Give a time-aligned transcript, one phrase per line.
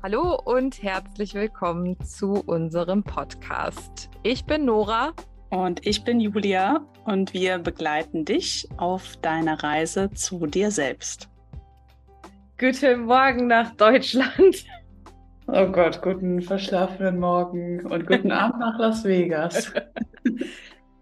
[0.00, 4.08] Hallo und herzlich willkommen zu unserem Podcast.
[4.22, 5.12] Ich bin Nora.
[5.50, 11.28] Und ich bin Julia und wir begleiten dich auf deiner Reise zu dir selbst.
[12.60, 14.66] Guten Morgen nach Deutschland.
[15.48, 19.72] Oh Gott, guten verschlafenen Morgen und guten Abend nach Las Vegas.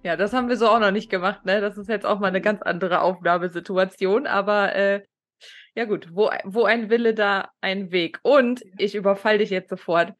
[0.03, 1.61] Ja, das haben wir so auch noch nicht gemacht, ne?
[1.61, 5.03] Das ist jetzt auch mal eine ganz andere Aufnahmesituation, aber äh,
[5.75, 8.18] ja gut, wo, wo ein Wille, da ein Weg.
[8.22, 10.12] Und ich überfall dich jetzt sofort.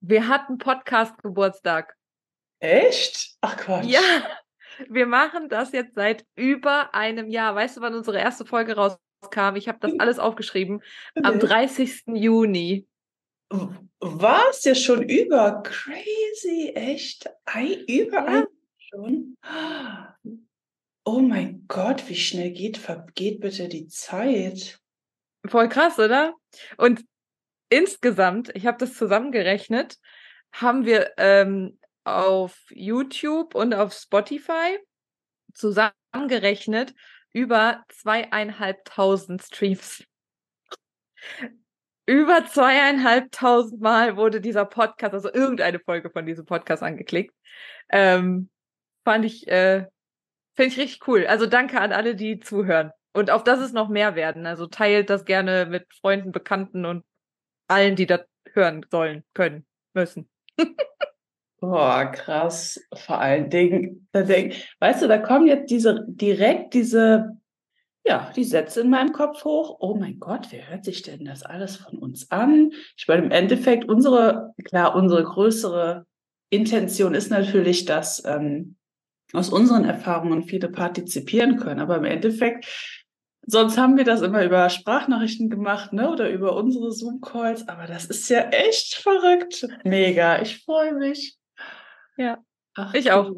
[0.00, 1.94] Wir hatten Podcast-Geburtstag.
[2.58, 3.36] Echt?
[3.40, 3.86] Ach Quatsch.
[3.86, 4.00] Ja,
[4.88, 7.54] wir machen das jetzt seit über einem Jahr.
[7.54, 9.56] Weißt du, wann unsere erste Folge rauskam?
[9.56, 10.82] Ich habe das alles aufgeschrieben.
[11.22, 12.04] Am 30.
[12.06, 12.86] Juni.
[14.00, 14.64] Was?
[14.64, 15.62] Ja, schon über.
[15.62, 17.30] Crazy, echt?
[17.44, 18.24] Ein, über Ja.
[18.24, 18.46] ein
[18.78, 19.36] schon?
[21.04, 24.78] Oh mein Gott, wie schnell geht, vergeht bitte die Zeit?
[25.44, 26.34] Voll krass, oder?
[26.76, 27.04] Und
[27.68, 29.98] insgesamt, ich habe das zusammengerechnet,
[30.52, 34.78] haben wir ähm, auf YouTube und auf Spotify
[35.54, 36.94] zusammengerechnet
[37.32, 40.04] über zweieinhalbtausend Streams.
[42.06, 47.34] Über zweieinhalbtausend Mal wurde dieser Podcast, also irgendeine Folge von diesem Podcast angeklickt.
[47.88, 48.50] Ähm,
[49.04, 49.86] fand ich, äh,
[50.54, 51.26] finde ich richtig cool.
[51.26, 52.92] Also danke an alle, die zuhören.
[53.12, 54.46] Und auf das es noch mehr werden.
[54.46, 57.04] Also teilt das gerne mit Freunden, Bekannten und
[57.68, 58.22] allen, die das
[58.52, 60.28] hören sollen, können, müssen.
[61.60, 62.80] Boah, krass.
[62.92, 67.38] Vor allen Dingen, denk, weißt du, da kommen jetzt diese direkt diese,
[68.04, 69.76] ja, die Sätze in meinem Kopf hoch.
[69.78, 72.72] Oh mein Gott, wer hört sich denn das alles von uns an?
[72.96, 76.04] Ich meine, im Endeffekt, unsere, klar, unsere größere
[76.50, 78.76] Intention ist natürlich, dass ähm,
[79.32, 81.80] aus unseren Erfahrungen viele partizipieren können.
[81.80, 82.66] Aber im Endeffekt,
[83.46, 86.10] sonst haben wir das immer über Sprachnachrichten gemacht, ne?
[86.10, 87.68] Oder über unsere Zoom-Calls.
[87.68, 89.66] Aber das ist ja echt verrückt.
[89.84, 90.40] Mega.
[90.40, 91.36] Ich freue mich.
[92.16, 92.38] Ja,
[92.74, 93.30] Ach, ich auch.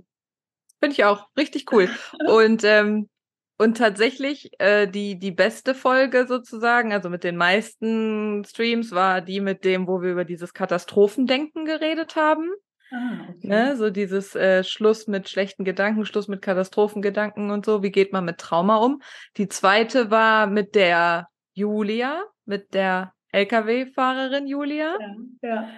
[0.80, 1.26] Finde ich auch.
[1.36, 1.88] Richtig cool.
[2.28, 3.08] Und, ähm,
[3.56, 9.40] und tatsächlich, äh, die, die beste Folge sozusagen, also mit den meisten Streams, war die
[9.40, 12.50] mit dem, wo wir über dieses Katastrophendenken geredet haben.
[12.90, 13.46] Ah, okay.
[13.46, 13.76] Ne?
[13.76, 17.82] So dieses äh, Schluss mit schlechten Gedanken, Schluss mit Katastrophengedanken und so.
[17.82, 19.02] Wie geht man mit Trauma um?
[19.36, 24.96] Die zweite war mit der Julia, mit der Lkw-Fahrerin Julia.
[25.00, 25.68] Ja, ja.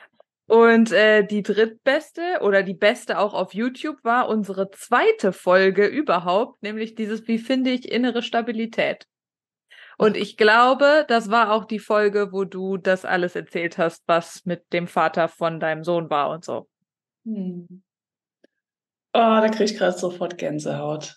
[0.49, 6.62] Und äh, die drittbeste oder die beste auch auf YouTube war unsere zweite Folge überhaupt,
[6.62, 9.06] nämlich dieses Wie finde ich innere Stabilität?
[9.99, 14.44] Und ich glaube, das war auch die Folge, wo du das alles erzählt hast, was
[14.44, 16.69] mit dem Vater von deinem Sohn war und so.
[17.26, 17.82] Hm.
[19.12, 21.16] Oh, da kriege ich gerade sofort Gänsehaut.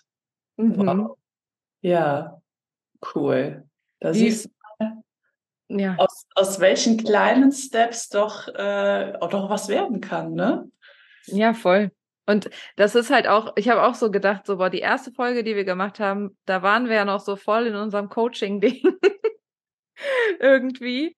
[0.56, 0.76] Mhm.
[0.86, 1.16] Wow.
[1.82, 2.42] Ja,
[3.14, 3.68] cool.
[4.00, 5.94] Da Wie- siehst du, Ja.
[5.98, 10.68] aus, aus welchen kleinen Steps doch, äh, auch doch was werden kann, ne?
[11.26, 11.92] Ja, voll.
[12.26, 15.44] Und das ist halt auch, ich habe auch so gedacht, so, boah, die erste Folge,
[15.44, 18.82] die wir gemacht haben, da waren wir ja noch so voll in unserem Coaching-Ding
[20.40, 21.16] irgendwie.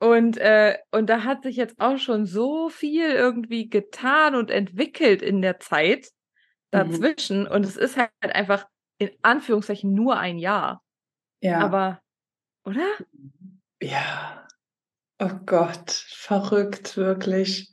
[0.00, 5.22] Und, äh, und da hat sich jetzt auch schon so viel irgendwie getan und entwickelt
[5.22, 6.10] in der Zeit
[6.70, 7.46] dazwischen.
[7.48, 8.66] Und es ist halt einfach
[8.98, 10.82] in Anführungszeichen nur ein Jahr.
[11.40, 11.60] Ja.
[11.60, 12.00] Aber,
[12.64, 12.86] oder?
[13.82, 14.46] Ja.
[15.20, 17.72] Oh Gott, verrückt, wirklich.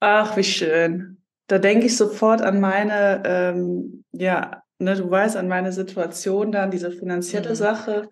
[0.00, 1.22] Ach, wie schön.
[1.48, 6.70] Da denke ich sofort an meine, ähm, ja, ne, du weißt, an meine Situation dann,
[6.70, 7.54] diese finanzielle Mhm.
[7.54, 8.08] Sache,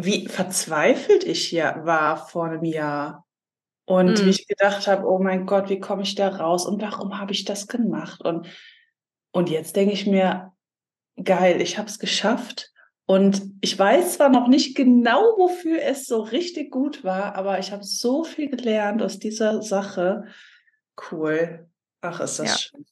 [0.00, 3.26] wie verzweifelt ich hier war vor einem Jahr.
[3.84, 4.26] Und Mhm.
[4.26, 7.32] wie ich gedacht habe, oh mein Gott, wie komme ich da raus und warum habe
[7.32, 8.22] ich das gemacht?
[8.24, 8.46] Und,
[9.32, 10.52] und jetzt denke ich mir,
[11.22, 12.70] geil, ich habe es geschafft.
[13.06, 17.72] Und ich weiß zwar noch nicht genau, wofür es so richtig gut war, aber ich
[17.72, 20.24] habe so viel gelernt aus dieser Sache.
[21.10, 21.68] Cool.
[22.02, 22.56] Ach, ist das Ja.
[22.58, 22.86] schön.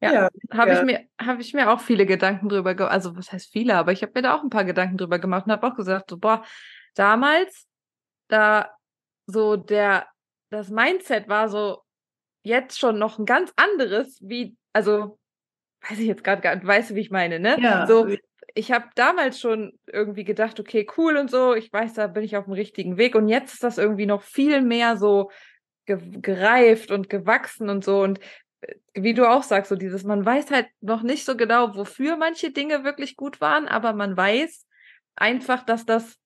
[0.00, 0.78] Ja, Habe ja.
[0.78, 2.92] ich mir, habe ich mir auch viele Gedanken drüber gemacht.
[2.92, 5.46] Also, was heißt viele, aber ich habe mir da auch ein paar Gedanken drüber gemacht
[5.46, 6.44] und habe auch gesagt, so, boah,
[6.94, 7.66] damals,
[8.28, 8.70] da
[9.26, 10.06] so der,
[10.50, 11.82] das Mindset war so
[12.44, 15.18] jetzt schon noch ein ganz anderes, wie, also,
[15.88, 17.56] weiß ich jetzt gerade gar nicht, weißt du, wie ich meine, ne?
[17.60, 17.86] Ja.
[17.86, 18.08] So,
[18.54, 22.36] ich habe damals schon irgendwie gedacht, okay, cool und so, ich weiß, da bin ich
[22.36, 25.30] auf dem richtigen Weg und jetzt ist das irgendwie noch viel mehr so
[25.86, 28.20] ge gereift und gewachsen und so und
[28.94, 32.50] wie du auch sagst, so dieses, man weiß halt noch nicht so genau, wofür manche
[32.50, 34.66] Dinge wirklich gut waren, aber man weiß
[35.16, 36.16] einfach, dass das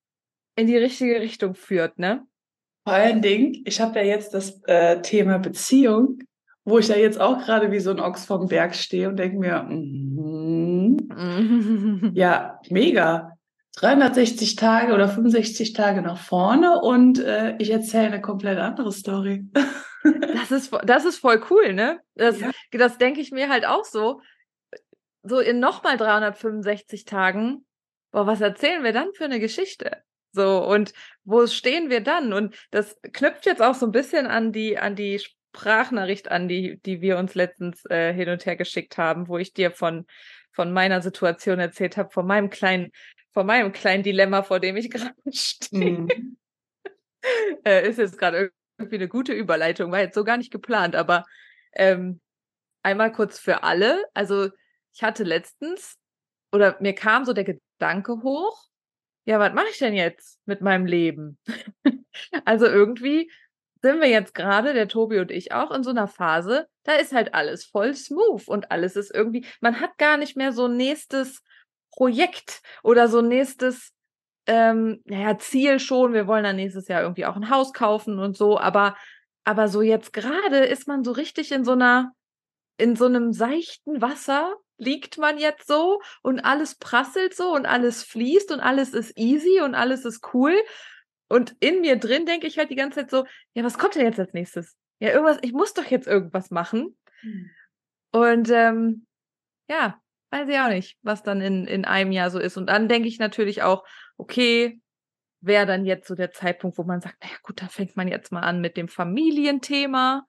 [0.55, 2.25] in die richtige Richtung führt, ne?
[2.83, 6.19] Vor allen Dingen, ich habe ja jetzt das äh, Thema Beziehung,
[6.65, 9.37] wo ich ja jetzt auch gerade wie so ein Ochs vom Berg stehe und denke
[9.37, 10.99] mir, mhm,
[12.13, 13.37] ja, mega.
[13.77, 19.47] 360 Tage oder 65 Tage nach vorne und äh, ich erzähle eine komplett andere Story.
[20.03, 22.01] das, ist, das ist voll cool, ne?
[22.15, 22.51] Das, ja.
[22.71, 24.21] das denke ich mir halt auch so.
[25.23, 27.65] So in nochmal 365 Tagen,
[28.11, 30.03] boah, was erzählen wir dann für eine Geschichte?
[30.33, 32.33] So, und wo stehen wir dann?
[32.33, 36.79] Und das knüpft jetzt auch so ein bisschen an die, an die Sprachnachricht an, die,
[36.81, 40.05] die wir uns letztens äh, hin und her geschickt haben, wo ich dir von,
[40.51, 42.91] von meiner Situation erzählt habe, von meinem kleinen
[43.33, 45.91] vor meinem kleinen Dilemma, vor dem ich gerade stehe.
[45.91, 46.37] Mhm.
[47.65, 48.51] äh, ist jetzt gerade
[48.83, 51.25] irgendwie eine gute Überleitung, war jetzt so gar nicht geplant, aber
[51.73, 52.21] ähm,
[52.83, 54.03] einmal kurz für alle.
[54.13, 54.49] Also
[54.93, 55.97] ich hatte letztens
[56.51, 58.67] oder mir kam so der Gedanke hoch,
[59.25, 61.39] ja, was mache ich denn jetzt mit meinem Leben?
[62.45, 63.31] also irgendwie
[63.81, 67.13] sind wir jetzt gerade, der Tobi und ich auch, in so einer Phase, da ist
[67.13, 71.41] halt alles voll smooth und alles ist irgendwie, man hat gar nicht mehr so nächstes
[71.91, 73.92] Projekt oder so nächstes
[74.47, 76.13] ähm, naja, Ziel schon.
[76.13, 78.95] Wir wollen dann nächstes Jahr irgendwie auch ein Haus kaufen und so, aber,
[79.43, 82.13] aber so jetzt gerade ist man so richtig in so einer,
[82.77, 88.03] in so einem seichten Wasser liegt man jetzt so und alles prasselt so und alles
[88.03, 90.53] fließt und alles ist easy und alles ist cool.
[91.29, 94.05] Und in mir drin denke ich halt die ganze Zeit so, ja, was kommt denn
[94.05, 94.75] jetzt als nächstes?
[94.99, 96.97] Ja, irgendwas, ich muss doch jetzt irgendwas machen.
[97.21, 97.49] Hm.
[98.11, 99.05] Und ähm,
[99.69, 99.99] ja,
[100.31, 102.57] weiß ich auch nicht, was dann in, in einem Jahr so ist.
[102.57, 103.85] Und dann denke ich natürlich auch,
[104.23, 104.79] okay,
[105.41, 108.31] wäre dann jetzt so der Zeitpunkt, wo man sagt, naja gut, dann fängt man jetzt
[108.31, 110.25] mal an mit dem Familienthema.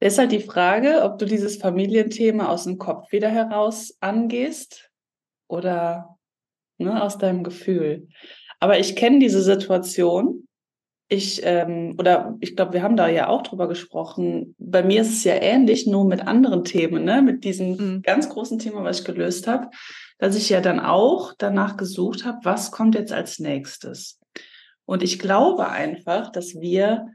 [0.00, 4.90] Ist halt die Frage, ob du dieses Familienthema aus dem Kopf wieder heraus angehst
[5.48, 6.18] oder
[6.78, 8.08] ne, aus deinem Gefühl.
[8.58, 10.46] Aber ich kenne diese Situation
[11.08, 14.56] ich, ähm, oder ich glaube, wir haben da ja auch drüber gesprochen.
[14.58, 17.22] Bei mir ist es ja ähnlich, nur mit anderen Themen, ne?
[17.22, 18.02] mit diesem mhm.
[18.02, 19.68] ganz großen Thema, was ich gelöst habe,
[20.18, 24.18] dass ich ja dann auch danach gesucht habe, was kommt jetzt als nächstes.
[24.86, 27.08] Und ich glaube einfach, dass wir,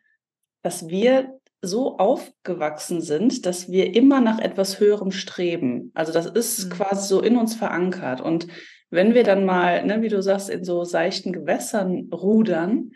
[0.62, 5.92] dass wir so aufgewachsen sind, dass wir immer nach etwas Höherem streben.
[5.94, 6.70] Also das ist mhm.
[6.72, 8.20] quasi so in uns verankert.
[8.20, 8.48] Und
[8.90, 12.92] wenn wir dann mal, ne, wie du sagst, in so seichten Gewässern rudern,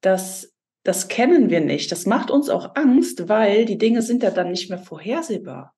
[0.00, 0.54] das,
[0.84, 1.90] das kennen wir nicht.
[1.92, 5.74] Das macht uns auch Angst, weil die Dinge sind ja dann nicht mehr vorhersehbar.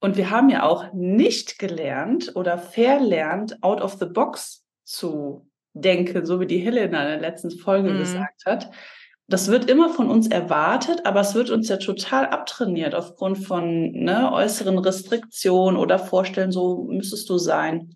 [0.00, 6.24] Und wir haben ja auch nicht gelernt oder verlernt, out of the box zu denken,
[6.24, 7.98] so wie die Helena in der letzten Folge mhm.
[7.98, 8.70] gesagt hat.
[9.26, 13.90] Das wird immer von uns erwartet, aber es wird uns ja total abtrainiert aufgrund von
[13.92, 17.94] ne, äußeren Restriktionen oder Vorstellen, so müsstest du sein.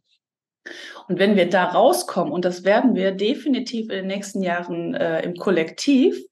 [1.09, 5.23] Und wenn wir da rauskommen, und das werden wir definitiv in den nächsten Jahren äh,
[5.23, 6.23] im Kollektiv,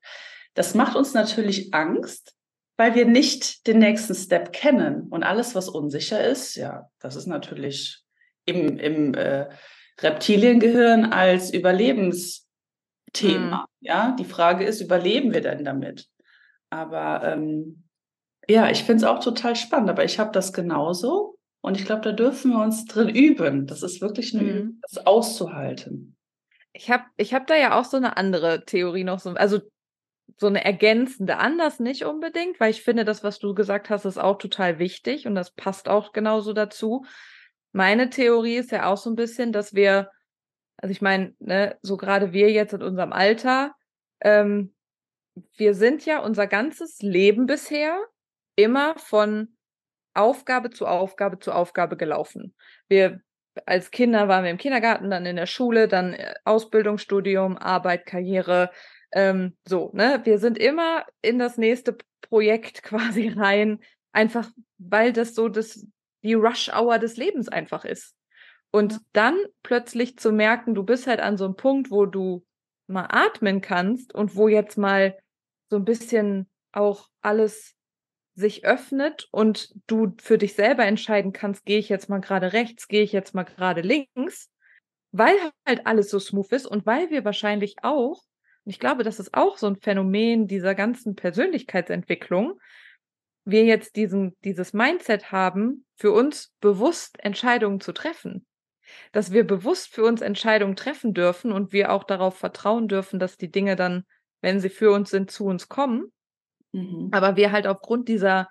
[0.55, 2.35] das macht uns natürlich Angst,
[2.81, 5.09] weil wir nicht den nächsten Step kennen.
[5.11, 8.03] Und alles, was unsicher ist, ja, das ist natürlich
[8.47, 9.51] im, im äh,
[10.01, 12.47] Reptiliengehirn als Überlebensthema.
[13.13, 13.67] Mhm.
[13.81, 16.09] Ja, die Frage ist, überleben wir denn damit?
[16.71, 17.85] Aber ähm,
[18.49, 21.37] ja, ich finde es auch total spannend, aber ich habe das genauso.
[21.61, 23.67] Und ich glaube, da dürfen wir uns drin üben.
[23.67, 24.49] Das ist wirklich eine mhm.
[24.49, 26.17] Übung, das auszuhalten.
[26.73, 29.61] Ich habe ich hab da ja auch so eine andere Theorie noch, so, also
[30.37, 34.19] so eine ergänzende, anders nicht unbedingt, weil ich finde, das, was du gesagt hast, ist
[34.19, 37.05] auch total wichtig und das passt auch genauso dazu.
[37.73, 40.11] Meine Theorie ist ja auch so ein bisschen, dass wir,
[40.77, 43.75] also ich meine, ne, so gerade wir jetzt in unserem Alter,
[44.21, 44.75] ähm,
[45.57, 47.99] wir sind ja unser ganzes Leben bisher
[48.57, 49.57] immer von
[50.15, 52.55] Aufgabe zu Aufgabe zu Aufgabe gelaufen.
[52.89, 53.21] Wir
[53.67, 58.07] als Kinder waren wir im Kindergarten, dann in der Schule, dann äh, Ausbildung, Studium, Arbeit,
[58.07, 58.71] Karriere.
[59.13, 60.21] Ähm, so, ne?
[60.25, 63.81] Wir sind immer in das nächste Projekt quasi rein,
[64.13, 65.87] einfach weil das so das,
[66.23, 68.15] die Rush-Hour des Lebens einfach ist.
[68.73, 68.99] Und ja.
[69.13, 72.45] dann plötzlich zu merken, du bist halt an so einem Punkt, wo du
[72.87, 75.19] mal atmen kannst und wo jetzt mal
[75.69, 77.75] so ein bisschen auch alles
[78.35, 82.89] sich öffnet und du für dich selber entscheiden kannst, gehe ich jetzt mal gerade rechts,
[82.89, 84.51] gehe ich jetzt mal gerade links,
[85.13, 85.37] weil
[85.67, 88.23] halt alles so smooth ist und weil wir wahrscheinlich auch,
[88.71, 92.59] ich glaube, das ist auch so ein Phänomen dieser ganzen Persönlichkeitsentwicklung,
[93.45, 98.47] wir jetzt diesen, dieses Mindset haben, für uns bewusst Entscheidungen zu treffen.
[99.13, 103.37] Dass wir bewusst für uns Entscheidungen treffen dürfen und wir auch darauf vertrauen dürfen, dass
[103.37, 104.05] die Dinge dann,
[104.41, 106.13] wenn sie für uns sind, zu uns kommen
[106.73, 107.09] Mhm.
[107.13, 108.49] Aber wir halt aufgrund dieser,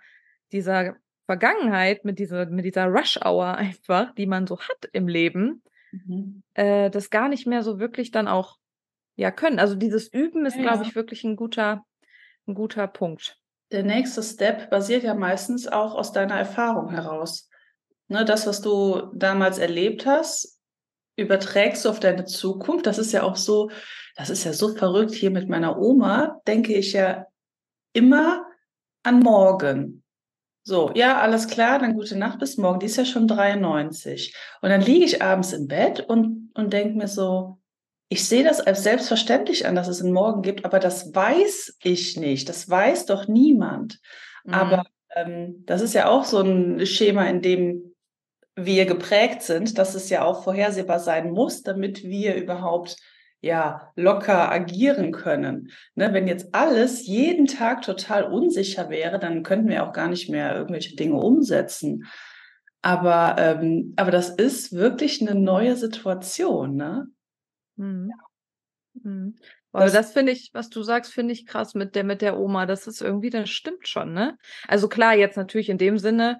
[0.51, 0.95] dieser
[1.25, 5.61] Vergangenheit, mit dieser, mit dieser Rush-Hour einfach, die man so hat im Leben,
[5.91, 6.43] mhm.
[6.53, 8.57] äh, das gar nicht mehr so wirklich dann auch
[9.19, 9.59] ja können.
[9.59, 11.83] Also dieses Üben ist, ja, glaube ich, wirklich ein guter,
[12.47, 13.37] ein guter Punkt.
[13.71, 17.49] Der nächste Step basiert ja meistens auch aus deiner Erfahrung heraus.
[18.07, 20.57] Ne, das, was du damals erlebt hast,
[21.15, 22.87] überträgst du auf deine Zukunft.
[22.87, 23.69] Das ist ja auch so,
[24.15, 25.13] das ist ja so verrückt.
[25.13, 27.25] Hier mit meiner Oma denke ich ja
[27.93, 28.45] immer
[29.03, 30.03] an morgen.
[30.63, 32.79] So, ja, alles klar, dann gute Nacht bis morgen.
[32.79, 34.33] Die ist ja schon 93.
[34.61, 37.58] Und dann liege ich abends im Bett und, und denke mir so,
[38.09, 42.17] ich sehe das als selbstverständlich an, dass es einen Morgen gibt, aber das weiß ich
[42.17, 42.49] nicht.
[42.49, 43.99] Das weiß doch niemand.
[44.43, 44.53] Mhm.
[44.53, 44.85] Aber
[45.15, 47.95] ähm, das ist ja auch so ein Schema, in dem
[48.55, 52.97] wir geprägt sind, dass es ja auch vorhersehbar sein muss, damit wir überhaupt
[53.41, 55.69] ja locker agieren können.
[55.95, 60.29] Ne, wenn jetzt alles jeden Tag total unsicher wäre, dann könnten wir auch gar nicht
[60.29, 62.05] mehr irgendwelche Dinge umsetzen.
[62.81, 67.07] Aber, ähm, aber das ist wirklich eine neue Situation, ne?
[67.79, 68.11] Mhm.
[68.93, 69.35] Mhm.
[69.71, 72.37] Aber das, das finde ich, was du sagst, finde ich krass mit der, mit der
[72.37, 72.65] Oma.
[72.65, 74.37] Das ist irgendwie, das stimmt schon, ne?
[74.67, 76.37] Also klar, jetzt natürlich in dem Sinne,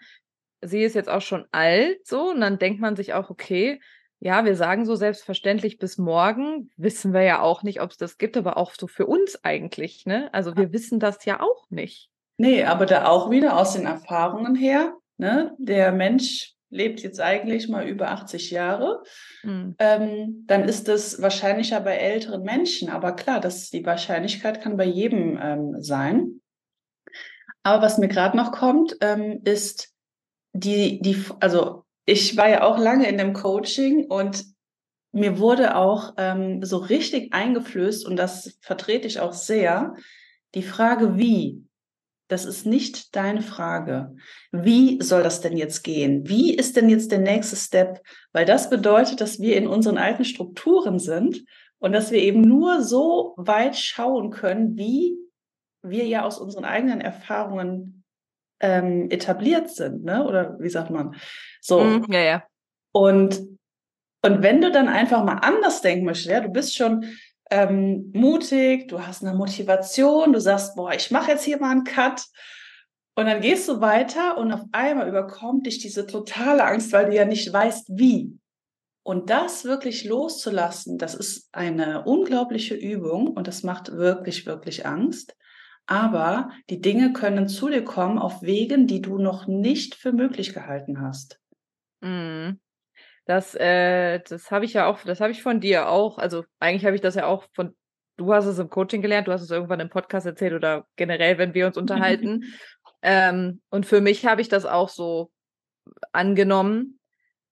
[0.62, 3.79] sie ist jetzt auch schon alt, so, und dann denkt man sich auch, okay,
[4.19, 8.17] ja, wir sagen so selbstverständlich bis morgen, wissen wir ja auch nicht, ob es das
[8.17, 10.34] gibt, aber auch so für uns eigentlich, ne?
[10.34, 12.10] Also wir wissen das ja auch nicht.
[12.38, 15.55] Nee, aber da auch wieder aus den Erfahrungen her, ne?
[15.58, 19.03] Der Mensch lebt jetzt eigentlich mal über 80 Jahre,
[19.43, 19.75] mhm.
[19.79, 22.89] ähm, dann ist das wahrscheinlicher bei älteren Menschen.
[22.89, 26.41] Aber klar, das, die Wahrscheinlichkeit kann bei jedem ähm, sein.
[27.63, 29.93] Aber was mir gerade noch kommt, ähm, ist
[30.53, 34.43] die, die, also ich war ja auch lange in dem Coaching und
[35.11, 39.95] mir wurde auch ähm, so richtig eingeflößt, und das vertrete ich auch sehr,
[40.55, 41.63] die Frage, wie.
[42.29, 44.15] Das ist nicht deine Frage.
[44.51, 46.29] Wie soll das denn jetzt gehen?
[46.29, 48.01] Wie ist denn jetzt der nächste Step?
[48.31, 51.43] Weil das bedeutet, dass wir in unseren alten Strukturen sind
[51.79, 55.17] und dass wir eben nur so weit schauen können, wie
[55.81, 58.03] wir ja aus unseren eigenen Erfahrungen
[58.59, 60.25] ähm, etabliert sind, ne?
[60.27, 61.15] Oder wie sagt man?
[61.62, 61.79] So.
[61.79, 62.43] Mm, ja, ja.
[62.91, 63.39] Und,
[64.21, 67.05] und wenn du dann einfach mal anders denken möchtest, ja, du bist schon
[67.49, 71.83] ähm, mutig, du hast eine Motivation, du sagst, boah, ich mache jetzt hier mal einen
[71.83, 72.25] Cut.
[73.15, 77.15] Und dann gehst du weiter und auf einmal überkommt dich diese totale Angst, weil du
[77.15, 78.39] ja nicht weißt, wie.
[79.03, 85.35] Und das wirklich loszulassen, das ist eine unglaubliche Übung und das macht wirklich, wirklich Angst.
[85.87, 90.53] Aber die Dinge können zu dir kommen auf Wegen, die du noch nicht für möglich
[90.53, 91.39] gehalten hast.
[92.01, 92.59] Mhm.
[93.29, 96.17] Das, äh, das habe ich ja auch, das habe ich von dir auch.
[96.17, 97.77] Also eigentlich habe ich das ja auch von,
[98.17, 101.38] du hast es im Coaching gelernt, du hast es irgendwann im Podcast erzählt oder generell,
[101.38, 102.45] wenn wir uns unterhalten.
[103.03, 105.29] ähm, und für mich habe ich das auch so
[106.12, 107.00] angenommen.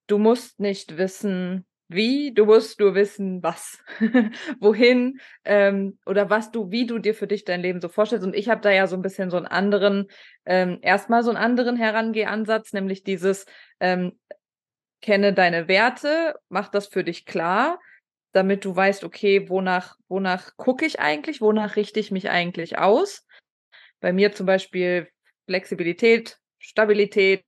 [0.08, 3.78] Du musst nicht wissen, wie, du musst nur wissen, was,
[4.60, 8.26] wohin ähm, oder was du, wie du dir für dich dein Leben so vorstellst.
[8.26, 10.08] Und ich habe da ja so ein bisschen so einen anderen,
[10.44, 13.46] ähm, erstmal so einen anderen Herangehansatz, nämlich dieses,
[13.80, 14.14] ähm,
[15.02, 17.80] kenne deine Werte, mach das für dich klar,
[18.32, 23.26] damit du weißt, okay, wonach, wonach gucke ich eigentlich, wonach richte ich mich eigentlich aus.
[24.00, 25.10] Bei mir zum Beispiel
[25.46, 27.44] Flexibilität, Stabilität,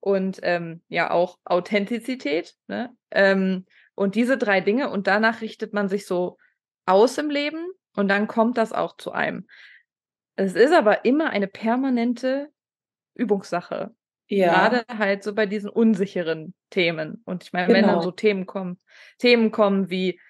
[0.00, 2.54] und ähm, ja auch Authentizität.
[2.66, 2.94] Ne?
[3.10, 6.38] Ähm, und diese drei Dinge und danach richtet man sich so
[6.86, 9.46] aus im Leben und dann kommt das auch zu einem.
[10.36, 12.50] Es ist aber immer eine permanente
[13.14, 13.94] Übungssache.
[14.30, 14.68] Ja.
[14.68, 17.20] Gerade halt so bei diesen unsicheren Themen.
[17.24, 17.76] Und ich meine, genau.
[17.76, 18.02] wenn dann genau.
[18.02, 18.78] so Themen kommen,
[19.18, 20.20] Themen kommen wie,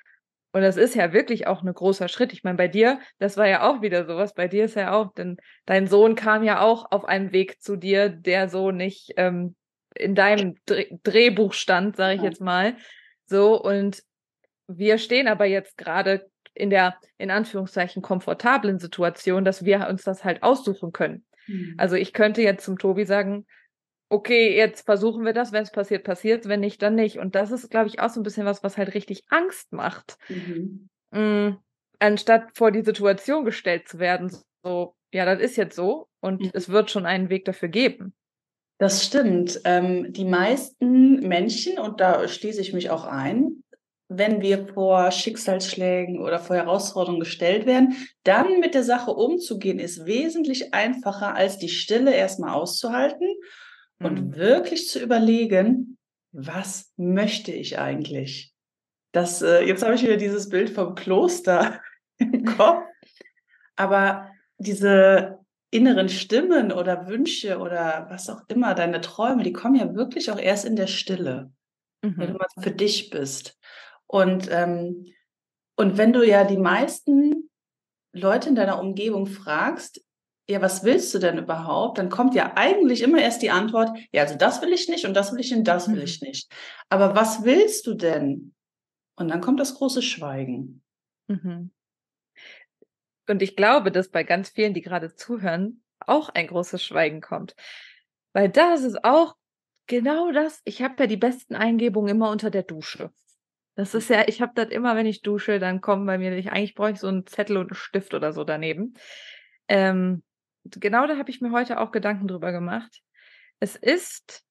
[0.52, 2.32] und das ist ja wirklich auch ein großer Schritt.
[2.32, 4.32] Ich meine, bei dir, das war ja auch wieder sowas.
[4.34, 7.76] Bei dir ist ja auch, denn dein Sohn kam ja auch auf einem Weg zu
[7.76, 9.54] dir, der so nicht ähm,
[9.94, 12.76] in deinem Drehbuch stand, sage ich jetzt mal.
[13.26, 14.02] So, und
[14.66, 20.24] wir stehen aber jetzt gerade in der, in Anführungszeichen, komfortablen Situation, dass wir uns das
[20.24, 21.26] halt aussuchen können.
[21.46, 21.74] Mhm.
[21.76, 23.46] Also ich könnte jetzt zum Tobi sagen,
[24.10, 27.18] okay, jetzt versuchen wir das, wenn es passiert, passiert, wenn nicht, dann nicht.
[27.18, 30.18] Und das ist, glaube ich, auch so ein bisschen was, was halt richtig Angst macht.
[30.28, 30.90] Mhm.
[31.12, 31.58] Mhm.
[32.00, 36.50] Anstatt vor die Situation gestellt zu werden, so, ja, das ist jetzt so und mhm.
[36.52, 38.12] es wird schon einen Weg dafür geben.
[38.78, 39.60] Das stimmt.
[39.64, 43.62] Ähm, die meisten Menschen, und da schließe ich mich auch ein,
[44.08, 50.04] wenn wir vor Schicksalsschlägen oder vor Herausforderungen gestellt werden, dann mit der Sache umzugehen, ist
[50.04, 53.28] wesentlich einfacher, als die Stille erstmal auszuhalten
[54.00, 54.06] mhm.
[54.06, 55.96] und wirklich zu überlegen,
[56.32, 58.52] was möchte ich eigentlich?
[59.12, 61.80] Das, äh, jetzt habe ich wieder dieses Bild vom Kloster
[62.18, 62.84] im Kopf.
[63.76, 65.38] Aber diese
[65.70, 70.38] inneren Stimmen oder Wünsche oder was auch immer, deine Träume, die kommen ja wirklich auch
[70.38, 71.52] erst in der Stille,
[72.02, 72.14] mhm.
[72.16, 73.58] wenn du mal für dich bist.
[74.06, 75.06] Und, ähm,
[75.76, 77.50] und wenn du ja die meisten
[78.12, 80.02] Leute in deiner Umgebung fragst,
[80.50, 81.98] ja, was willst du denn überhaupt?
[81.98, 85.14] Dann kommt ja eigentlich immer erst die Antwort, ja, also das will ich nicht und
[85.14, 86.04] das will ich und das will mhm.
[86.04, 86.52] ich nicht.
[86.88, 88.54] Aber was willst du denn?
[89.16, 90.82] Und dann kommt das große Schweigen.
[91.28, 91.70] Mhm.
[93.28, 97.54] Und ich glaube, dass bei ganz vielen, die gerade zuhören, auch ein großes Schweigen kommt.
[98.32, 99.36] Weil da ist auch
[99.86, 100.60] genau das.
[100.64, 103.12] Ich habe ja die besten Eingebungen immer unter der Dusche.
[103.76, 106.50] Das ist ja, ich habe das immer, wenn ich dusche, dann kommen bei mir nicht,
[106.50, 108.94] eigentlich brauche ich so einen Zettel und einen Stift oder so daneben.
[109.68, 110.22] Ähm,
[110.64, 113.00] genau da habe ich mir heute auch Gedanken drüber gemacht.
[113.60, 114.44] Es ist,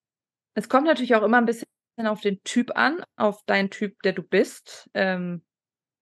[0.54, 4.14] es kommt natürlich auch immer ein bisschen auf den Typ an, auf deinen Typ, der
[4.14, 4.90] du bist.
[4.94, 5.44] Ähm,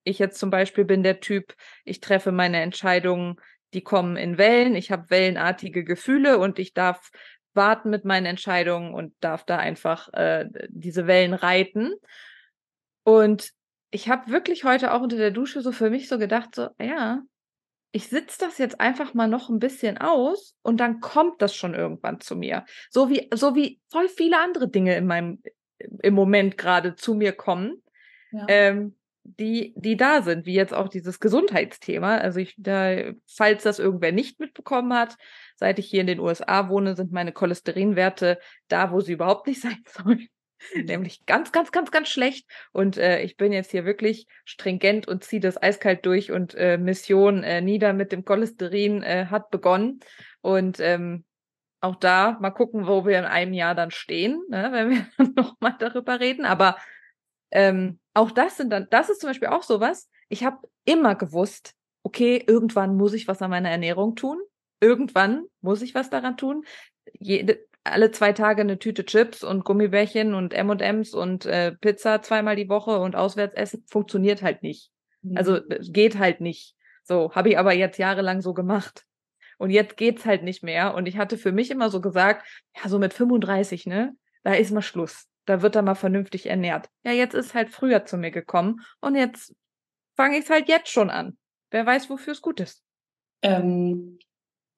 [0.04, 3.36] ich jetzt zum Beispiel bin der Typ, ich treffe meine Entscheidungen,
[3.74, 4.76] die kommen in Wellen.
[4.76, 7.10] Ich habe wellenartige Gefühle und ich darf
[7.54, 11.94] warten mit meinen Entscheidungen und darf da einfach äh, diese Wellen reiten.
[13.04, 13.52] Und
[13.90, 17.22] ich habe wirklich heute auch unter der Dusche so für mich so gedacht, so, ja,
[17.92, 21.74] ich sitze das jetzt einfach mal noch ein bisschen aus und dann kommt das schon
[21.74, 22.66] irgendwann zu mir.
[22.90, 25.42] So wie, so wie voll viele andere Dinge in meinem,
[25.80, 27.82] im Moment gerade zu mir kommen,
[28.32, 28.46] ja.
[28.50, 32.18] ähm, die, die da sind, wie jetzt auch dieses Gesundheitsthema.
[32.18, 35.18] Also ich, da, falls das irgendwer nicht mitbekommen hat,
[35.56, 38.40] seit ich hier in den USA wohne, sind meine Cholesterinwerte
[38.70, 40.28] da, wo sie überhaupt nicht sein sollen.
[40.76, 42.50] Nämlich ganz, ganz, ganz, ganz schlecht.
[42.72, 46.78] Und äh, ich bin jetzt hier wirklich stringent und ziehe das eiskalt durch und äh,
[46.78, 50.00] Mission äh, nieder mit dem Cholesterin äh, hat begonnen.
[50.42, 51.26] Und ähm,
[51.80, 55.76] auch da mal gucken, wo wir in einem Jahr dann stehen, ne, wenn wir nochmal
[55.80, 56.46] darüber reden.
[56.46, 56.78] Aber
[57.52, 60.10] ähm, auch das sind dann, das ist zum Beispiel auch sowas.
[60.30, 61.74] Ich habe immer gewusst,
[62.04, 64.40] okay, irgendwann muss ich was an meiner Ernährung tun.
[64.80, 66.64] Irgendwann muss ich was daran tun.
[67.14, 72.56] Jede, alle zwei Tage eine Tüte Chips und Gummibärchen und M&Ms und äh, Pizza zweimal
[72.56, 74.92] die Woche und auswärts essen funktioniert halt nicht.
[75.36, 75.66] Also, mhm.
[75.70, 76.76] Also geht halt nicht.
[77.04, 79.06] So habe ich aber jetzt jahrelang so gemacht.
[79.58, 80.94] Und jetzt geht's halt nicht mehr.
[80.94, 84.72] Und ich hatte für mich immer so gesagt, ja, so mit 35, ne, da ist
[84.72, 85.28] mal Schluss.
[85.46, 86.90] Da wird er mal vernünftig ernährt.
[87.04, 89.56] Ja, jetzt ist halt früher zu mir gekommen und jetzt
[90.16, 91.38] fange ich es halt jetzt schon an.
[91.72, 92.84] Wer weiß, wofür es gut ist.
[93.42, 94.20] Ähm,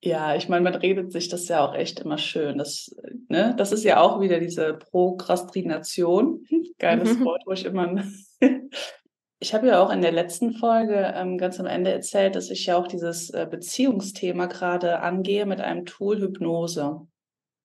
[0.01, 2.57] ja, ich meine, man redet sich das ja auch echt immer schön.
[2.57, 2.95] Das,
[3.27, 6.45] ne, das ist ja auch wieder diese Prokrastination.
[6.79, 7.25] Geiles mhm.
[7.25, 8.01] Wort, wo ich immer.
[9.39, 12.65] ich habe ja auch in der letzten Folge ähm, ganz am Ende erzählt, dass ich
[12.65, 17.01] ja auch dieses äh, Beziehungsthema gerade angehe mit einem Tool Hypnose.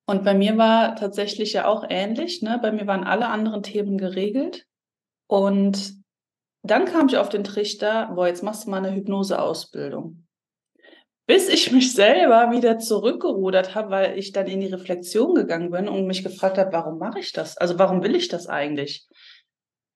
[0.07, 2.43] Und bei mir war tatsächlich ja auch ähnlich.
[2.43, 2.59] Ne?
[2.61, 4.67] Bei mir waren alle anderen Themen geregelt.
[5.29, 6.03] Und
[6.63, 10.24] dann kam ich auf den Trichter, boah, jetzt machst du mal eine Hypnoseausbildung
[11.27, 15.89] bis ich mich selber wieder zurückgerudert habe, weil ich dann in die Reflexion gegangen bin
[15.89, 17.57] und mich gefragt habe, warum mache ich das?
[17.57, 19.07] Also warum will ich das eigentlich?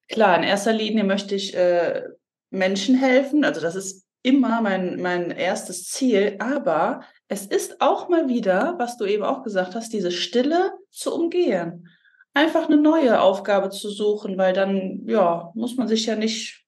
[0.08, 2.02] Klar, in erster Linie möchte ich äh,
[2.50, 8.28] Menschen helfen, also das ist immer mein, mein erstes Ziel, aber es ist auch mal
[8.28, 11.88] wieder, was du eben auch gesagt hast, diese Stille zu umgehen.
[12.34, 16.64] Einfach eine neue Aufgabe zu suchen, weil dann, ja, muss man sich ja nicht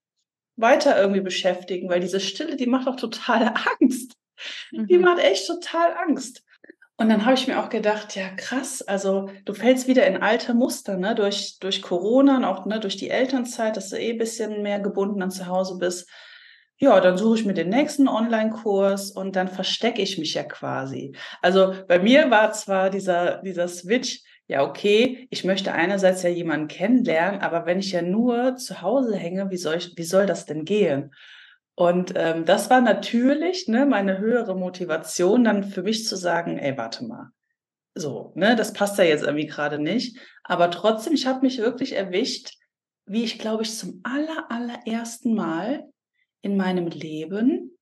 [0.56, 4.19] weiter irgendwie beschäftigen, weil diese Stille, die macht auch totale Angst.
[4.72, 4.86] Mhm.
[4.86, 6.44] Die macht echt total Angst.
[6.96, 10.52] Und dann habe ich mir auch gedacht, ja krass, also du fällst wieder in alte
[10.52, 11.14] Muster, ne?
[11.14, 14.80] Durch, durch Corona und auch ne, durch die Elternzeit, dass du eh ein bisschen mehr
[14.80, 16.10] gebunden an zu Hause bist.
[16.76, 21.14] Ja, dann suche ich mir den nächsten Online-Kurs und dann verstecke ich mich ja quasi.
[21.40, 26.68] Also bei mir war zwar dieser, dieser Switch, ja, okay, ich möchte einerseits ja jemanden
[26.68, 30.44] kennenlernen, aber wenn ich ja nur zu Hause hänge, wie soll, ich, wie soll das
[30.44, 31.14] denn gehen?
[31.80, 36.76] Und ähm, das war natürlich ne, meine höhere Motivation, dann für mich zu sagen, ey,
[36.76, 37.30] warte mal.
[37.94, 40.18] So, ne, das passt ja jetzt irgendwie gerade nicht.
[40.44, 42.58] Aber trotzdem, ich habe mich wirklich erwischt,
[43.06, 45.90] wie ich, glaube ich, zum aller, allerersten Mal
[46.42, 47.78] in meinem Leben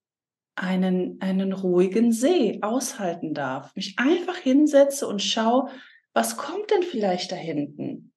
[0.55, 3.75] einen, einen ruhigen See aushalten darf.
[3.75, 5.71] Mich einfach hinsetze und schaue,
[6.13, 8.13] was kommt denn vielleicht da hinten?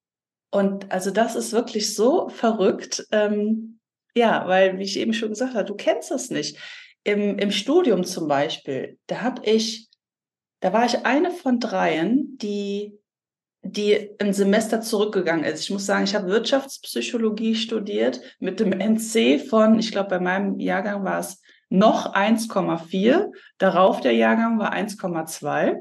[0.53, 3.05] Und also das ist wirklich so verrückt.
[3.11, 3.81] Ähm,
[4.17, 6.59] ja, weil, wie ich eben schon gesagt habe, du kennst das nicht.
[7.05, 9.89] Im, im Studium zum Beispiel, da habe ich,
[10.61, 12.97] da war ich eine von dreien, die,
[13.63, 15.63] die ein Semester zurückgegangen ist.
[15.63, 20.59] Ich muss sagen, ich habe Wirtschaftspsychologie studiert mit dem NC von, ich glaube, bei meinem
[20.61, 23.33] Jahrgang war es noch 1,4.
[23.59, 25.77] Darauf der Jahrgang war 1,2.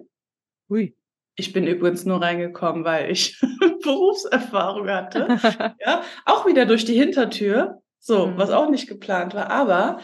[0.70, 0.96] Ui.
[1.36, 3.40] Ich bin übrigens nur reingekommen, weil ich
[3.84, 5.28] Berufserfahrung hatte.
[5.86, 7.81] ja, auch wieder durch die Hintertür.
[8.02, 8.38] So, mhm.
[8.38, 9.50] was auch nicht geplant war.
[9.50, 10.00] Aber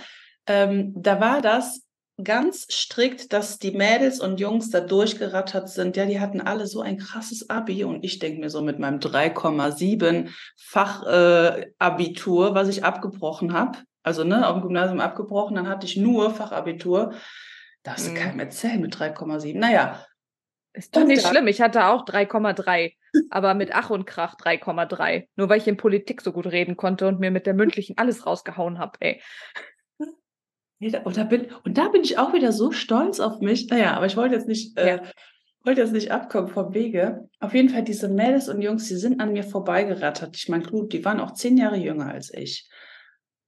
[0.46, 1.84] ähm, da war das
[2.24, 5.98] ganz strikt, dass die Mädels und Jungs da durchgerattert sind.
[5.98, 9.00] Ja, die hatten alle so ein krasses Abi und ich denke mir so mit meinem
[9.00, 15.86] 3,7 Fachabitur, äh, was ich abgebrochen habe, also ne, auf dem Gymnasium abgebrochen, dann hatte
[15.86, 17.14] ich nur Fachabitur.
[17.84, 18.16] Darfst du mhm.
[18.16, 19.58] keinem erzählen mit 3,7.
[19.58, 20.04] Naja,
[20.78, 21.48] Ist doch nicht schlimm.
[21.48, 22.94] Ich hatte auch 3,3,
[23.32, 25.28] aber mit Ach und Krach 3,3.
[25.36, 28.28] Nur weil ich in Politik so gut reden konnte und mir mit der mündlichen alles
[28.28, 29.22] rausgehauen habe, ey.
[30.80, 33.68] Und da, bin, und da bin ich auch wieder so stolz auf mich.
[33.70, 35.02] Naja, aber ich wollte jetzt nicht, äh,
[35.64, 37.28] wollte jetzt nicht abkommen vom Wege.
[37.40, 40.38] Auf jeden Fall, diese Mädels und Jungs, die sind an mir vorbeigerattert.
[40.38, 42.70] Ich meine, gut, die waren auch zehn Jahre jünger als ich.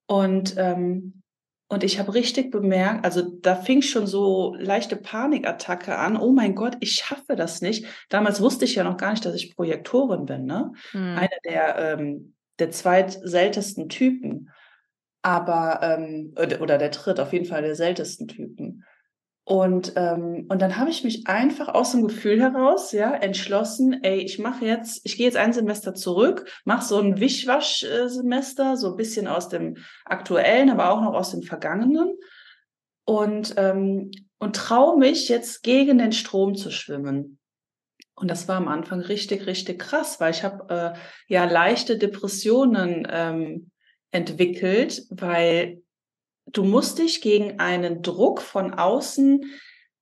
[0.07, 1.21] Und ähm,
[1.69, 6.17] und ich habe richtig bemerkt, also da fing schon so leichte Panikattacke an.
[6.17, 7.85] Oh mein Gott, ich schaffe das nicht.
[8.09, 10.71] Damals wusste ich ja noch gar nicht, dass ich Projektorin bin, ne?
[10.91, 11.15] Hm.
[11.15, 14.49] Eine der, ähm, der zweitseltesten Typen.
[15.21, 18.83] Aber, ähm, oder der dritt, auf jeden Fall der seltensten Typen.
[19.49, 24.19] Und, ähm, und dann habe ich mich einfach aus dem Gefühl heraus, ja, entschlossen, ey,
[24.19, 28.95] ich mache jetzt, ich gehe jetzt ein Semester zurück, mache so ein Wischwasch-Semester, so ein
[28.95, 32.15] bisschen aus dem aktuellen, aber auch noch aus dem vergangenen.
[33.05, 37.39] Und, ähm, und traue mich jetzt gegen den Strom zu schwimmen.
[38.13, 43.07] Und das war am Anfang richtig, richtig krass, weil ich habe äh, ja leichte Depressionen
[43.09, 43.71] ähm,
[44.11, 45.81] entwickelt, weil
[46.51, 49.45] du musst dich gegen einen Druck von außen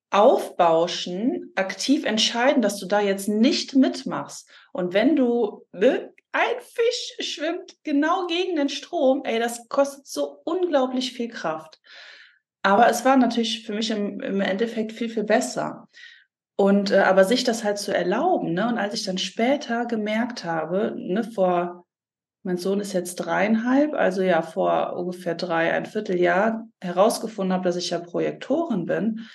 [0.10, 4.50] aufbauschen, aktiv entscheiden, dass du da jetzt nicht mitmachst.
[4.72, 10.40] Und wenn du, ne, ein Fisch schwimmt genau gegen den Strom, ey, das kostet so
[10.46, 11.80] unglaublich viel Kraft.
[12.62, 15.88] Aber es war natürlich für mich im, im Endeffekt viel, viel besser.
[16.56, 18.68] Und äh, aber sich das halt zu erlauben, ne?
[18.68, 21.87] Und als ich dann später gemerkt habe, ne, vor
[22.48, 27.76] mein Sohn ist jetzt dreieinhalb, also ja vor ungefähr drei, ein Vierteljahr herausgefunden habe, dass
[27.76, 29.28] ich ja Projektorin bin.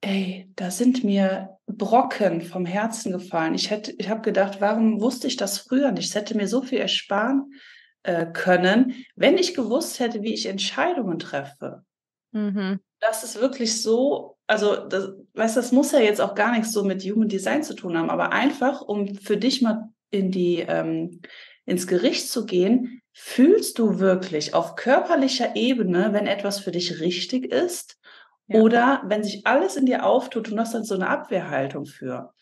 [0.00, 3.54] Ey, da sind mir Brocken vom Herzen gefallen.
[3.54, 6.08] Ich hätte, ich habe gedacht, warum wusste ich das früher nicht?
[6.08, 7.52] Es hätte mir so viel ersparen
[8.02, 11.84] äh, können, wenn ich gewusst hätte, wie ich Entscheidungen treffe.
[12.32, 12.80] Mhm.
[12.98, 16.82] Das ist wirklich so, also das, weißt, das muss ja jetzt auch gar nichts so
[16.82, 21.20] mit Human Design zu tun haben, aber einfach, um für dich mal in die ähm,
[21.66, 27.46] ins Gericht zu gehen, fühlst du wirklich auf körperlicher Ebene, wenn etwas für dich richtig
[27.52, 27.98] ist
[28.46, 28.60] ja.
[28.60, 32.32] oder wenn sich alles in dir auftut und du hast dann so eine Abwehrhaltung für.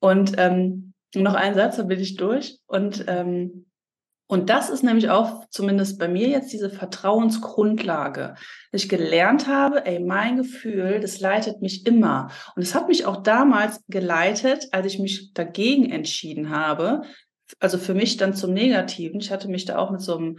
[0.00, 2.58] Und ähm, noch ein Satz, dann bin ich durch.
[2.66, 3.66] Und, ähm,
[4.26, 8.34] und das ist nämlich auch zumindest bei mir jetzt diese Vertrauensgrundlage,
[8.72, 12.30] dass ich gelernt habe, ey, mein Gefühl, das leitet mich immer.
[12.54, 17.02] Und es hat mich auch damals geleitet, als ich mich dagegen entschieden habe,
[17.60, 19.20] also für mich dann zum Negativen.
[19.20, 20.38] Ich hatte mich da auch mit so einem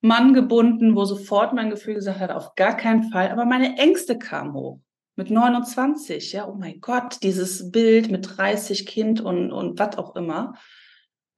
[0.00, 3.30] Mann gebunden, wo sofort mein Gefühl gesagt hat, auf gar keinen Fall.
[3.30, 4.80] Aber meine Ängste kamen hoch.
[5.14, 10.16] Mit 29, ja, oh mein Gott, dieses Bild mit 30 Kind und, und was auch
[10.16, 10.54] immer.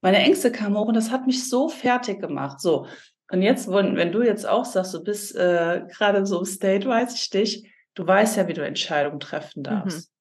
[0.01, 2.61] Meine Ängste kamen hoch und das hat mich so fertig gemacht.
[2.61, 2.87] So.
[3.31, 6.89] Und jetzt, wenn, wenn du jetzt auch sagst, du bist äh, gerade so im State,
[6.89, 9.65] weiß ich dich, du weißt ja, wie du Entscheidungen treffen mhm.
[9.65, 10.09] darfst.
[10.09, 10.15] Mhm.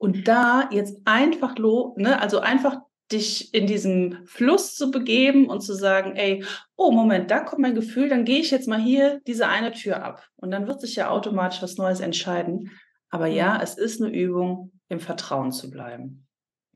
[0.00, 2.78] Und da jetzt einfach lo, ne, also einfach
[3.10, 6.44] dich in diesen Fluss zu begeben und zu sagen, ey,
[6.76, 10.04] oh Moment, da kommt mein Gefühl, dann gehe ich jetzt mal hier diese eine Tür
[10.04, 10.26] ab.
[10.36, 12.70] Und dann wird sich ja automatisch was Neues entscheiden.
[13.08, 13.60] Aber ja, mhm.
[13.62, 16.26] es ist eine Übung, im Vertrauen zu bleiben.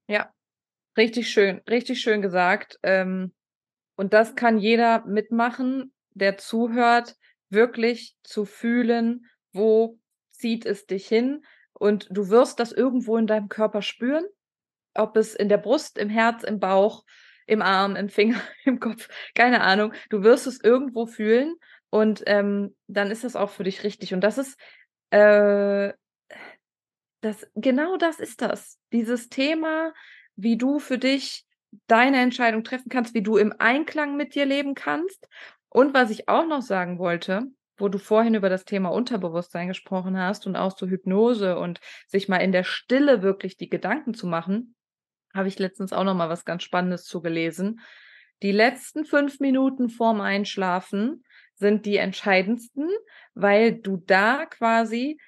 [0.06, 0.32] Ja,
[0.96, 2.78] richtig schön, richtig schön gesagt.
[2.82, 3.32] Ähm,
[3.96, 7.16] und das kann jeder mitmachen, der zuhört,
[7.48, 9.98] wirklich zu fühlen, wo
[10.30, 11.44] zieht es dich hin.
[11.72, 14.24] Und du wirst das irgendwo in deinem Körper spüren
[14.94, 17.04] ob es in der Brust, im Herz, im Bauch,
[17.46, 19.92] im Arm, im Finger, im Kopf, keine Ahnung.
[20.10, 21.54] Du wirst es irgendwo fühlen
[21.90, 24.14] und ähm, dann ist das auch für dich richtig.
[24.14, 24.58] Und das ist,
[25.10, 25.92] äh,
[27.20, 28.78] das, genau das ist das.
[28.92, 29.92] Dieses Thema,
[30.36, 31.44] wie du für dich
[31.86, 35.28] deine Entscheidung treffen kannst, wie du im Einklang mit dir leben kannst.
[35.68, 37.44] Und was ich auch noch sagen wollte,
[37.78, 42.28] wo du vorhin über das Thema Unterbewusstsein gesprochen hast und auch so Hypnose und sich
[42.28, 44.74] mal in der Stille wirklich die Gedanken zu machen,
[45.34, 47.80] habe ich letztens auch noch mal was ganz Spannendes zugelesen.
[48.42, 52.88] Die letzten fünf Minuten vorm Einschlafen sind die entscheidendsten,
[53.34, 55.18] weil du da quasi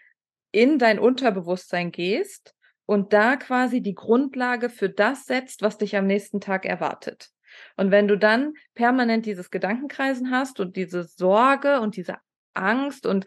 [0.51, 2.55] in dein Unterbewusstsein gehst
[2.87, 7.31] und da quasi die Grundlage für das setzt, was dich am nächsten Tag erwartet.
[7.77, 12.17] Und wenn du dann permanent dieses Gedankenkreisen hast und diese Sorge und diese
[12.53, 13.27] Angst und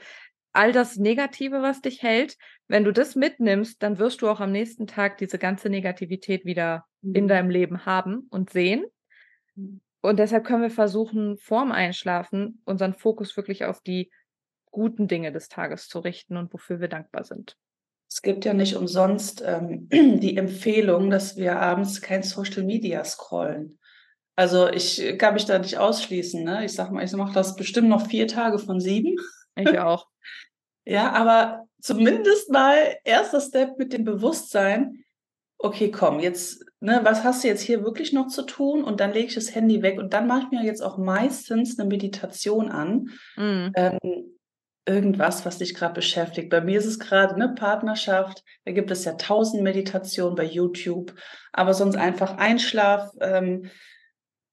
[0.57, 2.35] all das Negative, was dich hält,
[2.67, 6.85] wenn du das mitnimmst, dann wirst du auch am nächsten Tag diese ganze Negativität wieder
[7.01, 7.15] mhm.
[7.15, 8.85] in deinem Leben haben und sehen.
[9.55, 9.81] Mhm.
[10.01, 14.09] Und deshalb können wir versuchen, vorm Einschlafen unseren Fokus wirklich auf die
[14.71, 17.55] guten Dinge des Tages zu richten und wofür wir dankbar sind.
[18.09, 23.79] Es gibt ja nicht umsonst ähm, die Empfehlung, dass wir abends kein Social Media scrollen.
[24.35, 26.43] Also ich kann mich da nicht ausschließen.
[26.43, 26.65] Ne?
[26.65, 29.15] Ich sag mal, ich mache das bestimmt noch vier Tage von sieben.
[29.55, 30.07] Ich auch.
[30.87, 35.03] Ja, aber zumindest mal erster Step mit dem Bewusstsein,
[35.57, 38.83] okay, komm, jetzt, ne, was hast du jetzt hier wirklich noch zu tun?
[38.83, 41.77] Und dann lege ich das Handy weg und dann mache ich mir jetzt auch meistens
[41.77, 43.09] eine Meditation an.
[43.35, 43.71] Mhm.
[43.75, 44.37] Ähm,
[44.85, 46.49] irgendwas, was dich gerade beschäftigt.
[46.49, 48.43] Bei mir ist es gerade eine Partnerschaft.
[48.63, 51.13] Da gibt es ja tausend Meditationen bei YouTube,
[51.51, 53.11] aber sonst einfach Einschlaf.
[53.19, 53.69] Ähm,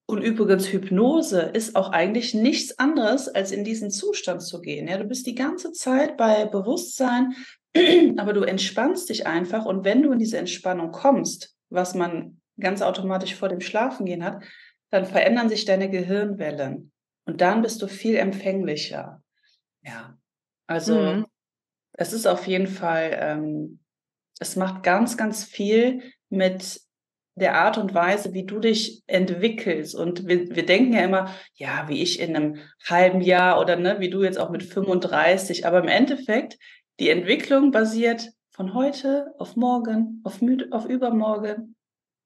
[0.07, 4.87] und übrigens, Hypnose ist auch eigentlich nichts anderes, als in diesen Zustand zu gehen.
[4.87, 7.35] Ja, du bist die ganze Zeit bei Bewusstsein,
[8.19, 9.65] aber du entspannst dich einfach.
[9.65, 14.45] Und wenn du in diese Entspannung kommst, was man ganz automatisch vor dem Schlafengehen hat,
[14.91, 16.93] dann verändern sich deine Gehirnwellen.
[17.25, 19.23] Und dann bist du viel empfänglicher.
[19.83, 20.19] Ja,
[20.67, 21.27] also mhm.
[21.95, 23.81] es ist auf jeden Fall, ähm,
[24.39, 26.84] es macht ganz, ganz viel mit
[27.37, 29.95] der Art und Weise, wie du dich entwickelst.
[29.95, 33.99] Und wir, wir denken ja immer, ja, wie ich in einem halben Jahr oder ne,
[33.99, 35.67] wie du jetzt auch mit 35.
[35.67, 36.59] Aber im Endeffekt,
[37.01, 41.75] die Entwicklung basiert von heute auf morgen, auf, auf übermorgen.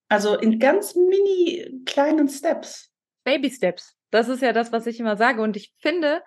[0.08, 2.90] Also in ganz mini kleinen Steps.
[3.24, 3.94] Baby Steps.
[4.10, 5.40] Das ist ja das, was ich immer sage.
[5.40, 6.22] Und ich finde,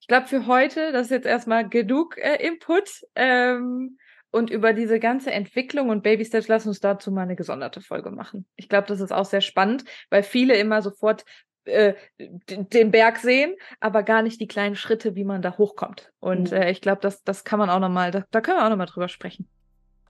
[0.00, 2.88] ich glaube für heute, das ist jetzt erstmal genug äh, Input.
[3.14, 3.98] Ähm,
[4.30, 8.10] und über diese ganze Entwicklung und Baby Steps, lass uns dazu mal eine gesonderte Folge
[8.10, 8.46] machen.
[8.56, 11.24] Ich glaube, das ist auch sehr spannend, weil viele immer sofort
[11.64, 16.12] äh, den Berg sehen, aber gar nicht die kleinen Schritte, wie man da hochkommt.
[16.20, 16.56] Und mhm.
[16.56, 18.86] äh, ich glaube, das, das kann man auch nochmal, da, da können wir auch nochmal
[18.86, 19.48] drüber sprechen.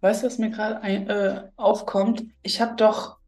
[0.00, 2.24] Weißt du, was mir gerade äh, aufkommt?
[2.42, 3.18] Ich habe doch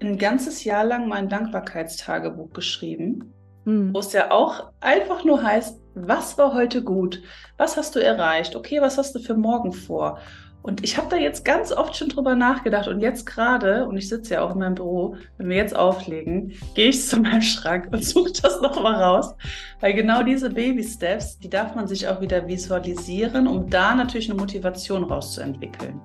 [0.00, 3.32] ein ganzes Jahr lang mein Dankbarkeitstagebuch geschrieben,
[3.64, 3.94] mhm.
[3.94, 7.22] wo es ja auch einfach nur heißt, was war heute gut?
[7.56, 8.54] Was hast du erreicht?
[8.54, 10.18] Okay, was hast du für morgen vor?
[10.62, 14.08] Und ich habe da jetzt ganz oft schon drüber nachgedacht und jetzt gerade, und ich
[14.08, 17.88] sitze ja auch in meinem Büro, wenn wir jetzt auflegen, gehe ich zu meinem Schrank
[17.92, 19.34] und suche das nochmal raus.
[19.80, 24.38] Weil genau diese Baby-Steps, die darf man sich auch wieder visualisieren, um da natürlich eine
[24.38, 26.00] Motivation rauszuentwickeln.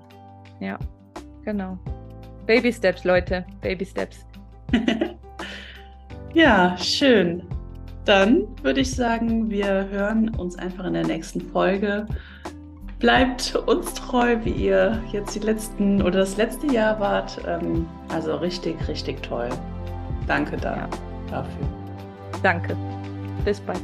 [0.59, 0.77] Ja,
[1.43, 1.77] genau.
[2.45, 4.25] Baby-Steps, Leute, Baby-Steps.
[6.33, 7.43] ja, schön.
[8.05, 12.05] Dann würde ich sagen, wir hören uns einfach in der nächsten Folge.
[12.99, 17.39] Bleibt uns treu, wie ihr jetzt die letzten oder das letzte Jahr wart.
[17.47, 19.49] Ähm, also richtig, richtig toll.
[20.27, 20.89] Danke da, ja.
[21.29, 21.67] dafür.
[22.41, 22.75] Danke.
[23.43, 23.81] Bis bald.